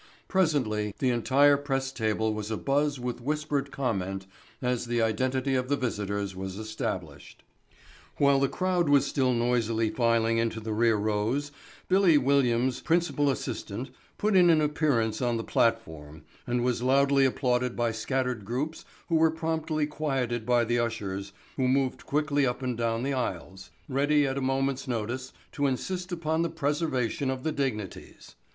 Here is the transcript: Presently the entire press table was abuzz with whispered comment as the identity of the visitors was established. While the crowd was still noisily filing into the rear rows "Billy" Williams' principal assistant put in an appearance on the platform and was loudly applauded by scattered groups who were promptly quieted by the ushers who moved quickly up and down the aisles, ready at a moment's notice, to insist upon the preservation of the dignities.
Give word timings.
Presently 0.27 0.95
the 0.97 1.11
entire 1.11 1.57
press 1.57 1.91
table 1.91 2.33
was 2.33 2.49
abuzz 2.49 2.97
with 2.97 3.21
whispered 3.21 3.69
comment 3.71 4.25
as 4.59 4.85
the 4.85 4.99
identity 4.99 5.53
of 5.53 5.69
the 5.69 5.75
visitors 5.77 6.35
was 6.35 6.57
established. 6.57 7.43
While 8.17 8.39
the 8.39 8.49
crowd 8.49 8.89
was 8.89 9.05
still 9.05 9.31
noisily 9.31 9.91
filing 9.91 10.39
into 10.39 10.59
the 10.59 10.73
rear 10.73 10.95
rows 10.95 11.51
"Billy" 11.87 12.17
Williams' 12.17 12.79
principal 12.81 13.29
assistant 13.29 13.91
put 14.17 14.35
in 14.35 14.49
an 14.49 14.59
appearance 14.59 15.21
on 15.21 15.37
the 15.37 15.43
platform 15.43 16.23
and 16.47 16.63
was 16.63 16.81
loudly 16.81 17.23
applauded 17.23 17.75
by 17.75 17.91
scattered 17.91 18.43
groups 18.43 18.85
who 19.07 19.17
were 19.17 19.29
promptly 19.29 19.85
quieted 19.85 20.47
by 20.47 20.63
the 20.65 20.79
ushers 20.79 21.31
who 21.57 21.67
moved 21.67 22.07
quickly 22.07 22.43
up 22.43 22.63
and 22.63 22.75
down 22.75 23.03
the 23.03 23.13
aisles, 23.13 23.69
ready 23.87 24.25
at 24.25 24.35
a 24.35 24.41
moment's 24.41 24.87
notice, 24.87 25.31
to 25.51 25.67
insist 25.67 26.11
upon 26.11 26.41
the 26.41 26.49
preservation 26.49 27.29
of 27.29 27.43
the 27.43 27.51
dignities. 27.51 28.33